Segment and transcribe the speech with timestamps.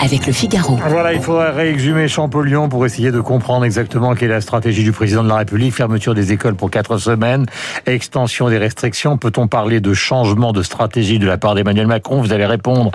[0.00, 0.78] avec le Figaro.
[0.88, 4.92] Voilà, il faudrait réexhumer Champollion pour essayer de comprendre exactement quelle est la stratégie du
[4.92, 5.74] président de la République.
[5.74, 7.46] Fermeture des écoles pour quatre semaines,
[7.86, 9.18] extension des restrictions.
[9.18, 12.20] Peut-on parler de changement de stratégie de la part d'Emmanuel Macron?
[12.20, 12.90] Vous allez répondre,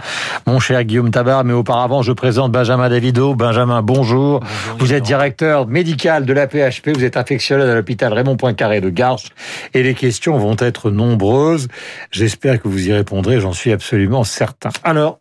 [0.46, 1.44] mon cher Guillaume Tabar.
[1.44, 3.36] Mais auparavant, je présente Benjamin Davido.
[3.36, 4.42] Benjamin, bonjour.
[4.80, 6.90] vous êtes directeur médical de la PHP.
[6.96, 9.30] Vous êtes infectiologue à l'hôpital Raymond Poincaré de Garches.
[9.74, 11.68] Et les questions vont être nombreuses.
[12.12, 13.40] J'espère que vous y répondrez.
[13.40, 14.70] J'en suis absolument certain.
[14.84, 15.21] Alors,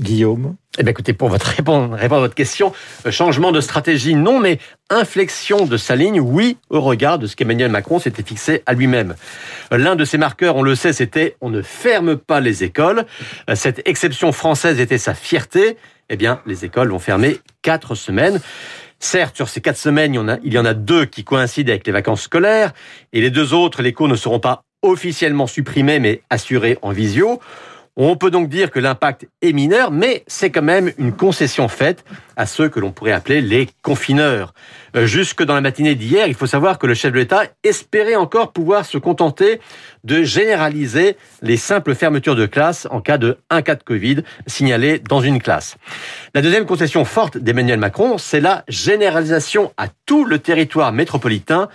[0.00, 2.72] Guillaume eh bien, écoutez, pour répondre à votre question,
[3.06, 4.58] euh, changement de stratégie, non, mais
[4.90, 9.14] inflexion de sa ligne, oui, au regard de ce qu'Emmanuel Macron s'était fixé à lui-même.
[9.72, 13.04] Euh, l'un de ses marqueurs, on le sait, c'était on ne ferme pas les écoles.
[13.48, 15.76] Euh, cette exception française était sa fierté.
[16.10, 18.40] Eh bien, les écoles vont fermer quatre semaines.
[18.98, 21.22] Certes, sur ces quatre semaines, il y en a, il y en a deux qui
[21.22, 22.72] coïncident avec les vacances scolaires,
[23.12, 27.40] et les deux autres, les cours ne seront pas officiellement supprimés, mais assurés en visio.
[27.96, 32.04] On peut donc dire que l'impact est mineur, mais c'est quand même une concession faite
[32.36, 34.52] à ceux que l'on pourrait appeler les confineurs.
[34.96, 38.16] Euh, jusque dans la matinée d'hier, il faut savoir que le chef de l'État espérait
[38.16, 39.60] encore pouvoir se contenter
[40.04, 45.20] de généraliser les simples fermetures de classe en cas de cas de Covid signalé dans
[45.20, 45.76] une classe.
[46.34, 51.68] La deuxième concession forte d'Emmanuel Macron, c'est la généralisation à tout le territoire métropolitain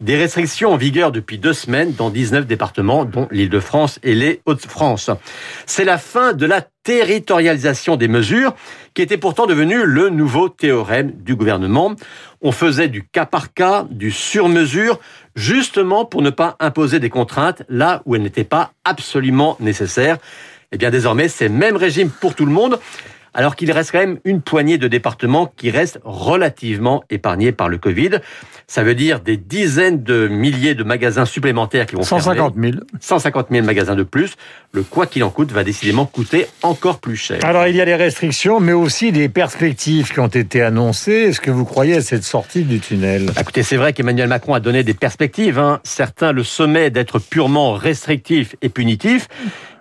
[0.00, 5.10] des restrictions en vigueur depuis deux semaines dans 19 départements, dont l'Île-de-France et les Hauts-de-France.
[5.64, 8.54] C'est la fin de la territorialisation des mesures,
[8.94, 11.96] qui était pourtant devenue le nouveau théorème du gouvernement.
[12.42, 15.00] On faisait du cas par cas, du sur-mesure,
[15.34, 20.18] justement pour ne pas imposer des contraintes là où elles n'étaient pas absolument nécessaires.
[20.70, 22.78] Eh bien, désormais, c'est même régime pour tout le monde
[23.36, 27.76] alors qu'il reste quand même une poignée de départements qui restent relativement épargnés par le
[27.76, 28.10] Covid.
[28.66, 32.76] Ça veut dire des dizaines de milliers de magasins supplémentaires qui vont 150 000.
[32.98, 34.36] 150 000 magasins de plus.
[34.72, 37.40] Le quoi qu'il en coûte va décidément coûter encore plus cher.
[37.44, 41.26] Alors il y a des restrictions, mais aussi des perspectives qui ont été annoncées.
[41.28, 43.26] Est-ce que vous croyez à cette sortie du tunnel?
[43.26, 45.58] Bah, Écoutez, c'est vrai qu'Emmanuel Macron a donné des perspectives.
[45.58, 45.80] Hein.
[45.84, 49.28] Certains le sommet d'être purement restrictif et punitif.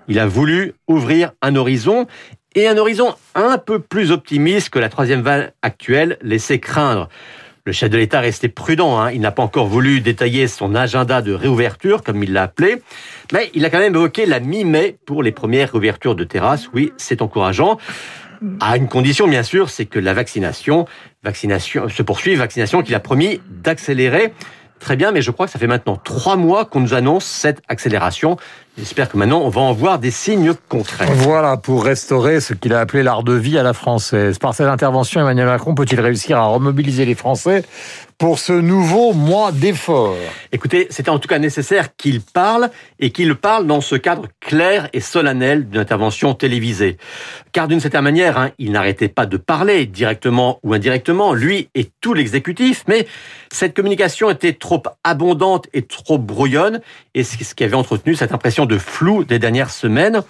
[0.08, 2.06] Il a voulu ouvrir un horizon
[2.56, 7.10] et un horizon un peu plus optimiste que la troisième vague actuelle laissait craindre.
[7.66, 9.12] Le chef de l'État restait prudent, hein.
[9.12, 12.82] il n'a pas encore voulu détailler son agenda de réouverture, comme il l'a appelé,
[13.34, 16.70] mais il a quand même évoqué la mi-mai pour les premières réouvertures de terrasses.
[16.74, 17.80] Oui, c'est encourageant.
[18.60, 20.86] À une condition, bien sûr, c'est que la vaccination,
[21.24, 24.32] vaccination se poursuive, vaccination qu'il a promis d'accélérer.
[24.80, 27.62] Très bien, mais je crois que ça fait maintenant trois mois qu'on nous annonce cette
[27.68, 28.38] accélération.
[28.78, 31.06] J'espère que maintenant, on va en voir des signes concrets.
[31.10, 34.38] Voilà, pour restaurer ce qu'il a appelé l'art de vie à la française.
[34.38, 37.64] Par cette intervention, Emmanuel Macron peut-il réussir à remobiliser les Français
[38.18, 40.18] pour ce nouveau mois d'effort?
[40.52, 42.70] Écoutez, c'était en tout cas nécessaire qu'il parle
[43.00, 46.98] et qu'il parle dans ce cadre clair et solennel d'une intervention télévisée.
[47.54, 51.90] Car d'une certaine manière, hein, il n'arrêtait pas de parler directement ou indirectement, lui et
[52.02, 53.08] tout l'exécutif, mais
[53.54, 56.82] cette communication était trop abondante et trop brouillonne
[57.14, 60.22] et c'est ce qui avait entretenu cette impression de flou des dernières semaines.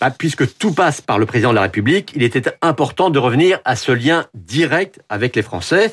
[0.00, 3.58] Bah, puisque tout passe par le président de la République, il était important de revenir
[3.64, 5.92] à ce lien direct avec les Français.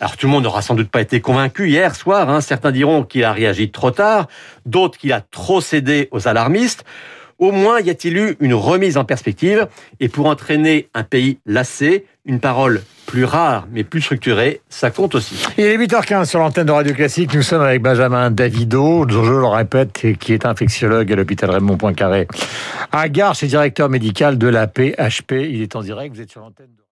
[0.00, 2.28] Alors tout le monde n'aura sans doute pas été convaincu hier soir.
[2.28, 2.40] Hein.
[2.40, 4.26] Certains diront qu'il a réagi trop tard,
[4.66, 6.84] d'autres qu'il a trop cédé aux alarmistes.
[7.38, 9.66] Au moins y a-t-il eu une remise en perspective
[10.00, 15.14] et pour entraîner un pays lassé, une parole plus rare mais plus structurée, ça compte
[15.14, 15.44] aussi.
[15.58, 17.34] Il est 8h15 sur l'antenne de Radio Classique.
[17.34, 22.26] Nous sommes avec Benjamin Davido, je le répète, qui est infectiologue à l'hôpital Raymond Poincaré
[22.92, 25.32] à Gare, c'est directeur médical de la PHP.
[25.32, 26.82] Il est en direct, vous êtes sur l'antenne de...